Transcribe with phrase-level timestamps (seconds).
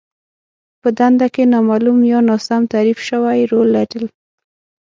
[0.81, 4.05] په دنده کې نامالوم يا ناسم تعريف شوی رول لرل.